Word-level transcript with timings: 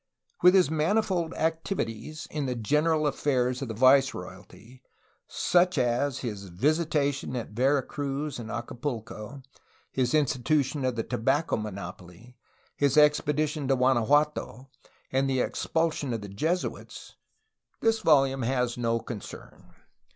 With 0.41 0.55
his 0.55 0.71
manifold 0.71 1.31
activities 1.35 2.27
in 2.31 2.47
the 2.47 2.55
general 2.55 3.05
affairs 3.05 3.61
of 3.61 3.67
the 3.67 3.75
viceroyalty— 3.75 4.81
such 5.51 5.77
as 5.77 6.17
his 6.25 6.45
visitations 6.45 7.35
at 7.35 7.49
Vera 7.49 7.83
Cruz 7.83 8.39
and 8.39 8.49
Acapulco, 8.49 9.43
his 9.91 10.15
institution 10.15 10.83
of 10.85 10.95
the 10.95 11.03
tobacco 11.03 11.55
monopoly, 11.55 12.35
his 12.75 12.97
ex 12.97 13.21
pedition 13.21 13.67
to 13.67 13.75
Guanajuato, 13.75 14.71
and 15.11 15.29
the 15.29 15.39
expulsion 15.41 16.13
of 16.15 16.21
the 16.21 16.29
Jesuits— 16.29 17.13
this 17.81 17.99
volume 17.99 18.41
has 18.41 18.79
no 18.79 18.99
concern. 19.01 19.71